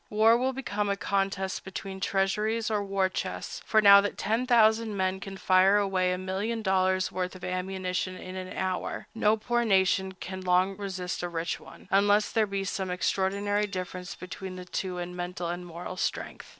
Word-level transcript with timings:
War 0.09 0.35
will 0.35 0.51
become 0.51 0.89
a 0.89 0.97
contest 0.97 1.63
between 1.63 1.99
treasuries 1.99 2.71
or 2.71 2.83
war 2.83 3.07
chests; 3.07 3.61
for 3.67 3.83
now 3.83 4.01
that 4.01 4.17
10,000 4.17 4.97
men 4.97 5.19
can 5.19 5.37
fire 5.37 5.77
away 5.77 6.11
a 6.11 6.17
million 6.17 6.63
dollars' 6.63 7.11
worth 7.11 7.35
of 7.35 7.43
ammunition 7.43 8.15
in 8.15 8.35
an 8.35 8.51
hour, 8.57 9.05
no 9.13 9.37
poor 9.37 9.63
nation 9.63 10.13
can 10.13 10.41
long 10.41 10.75
resist 10.75 11.21
a 11.21 11.29
rich 11.29 11.59
one, 11.59 11.87
unless 11.91 12.31
there 12.31 12.47
be 12.47 12.63
some 12.63 12.89
extraordinary 12.89 13.67
difference 13.67 14.15
between 14.15 14.55
the 14.55 14.65
two 14.65 14.97
in 14.97 15.15
mental 15.15 15.49
and 15.49 15.67
moral 15.67 15.95
strength. 15.97 16.47